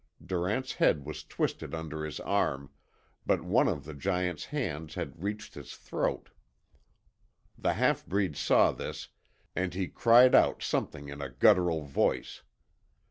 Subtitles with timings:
[0.25, 2.71] Durant's head was twisted under his arm,
[3.23, 6.31] but one of the giant's hands had reached his throat.
[7.55, 9.09] The halfbreed saw this,
[9.55, 12.41] and he cried out something in a guttural voice.